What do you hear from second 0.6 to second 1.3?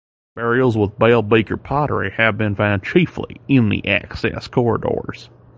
with bell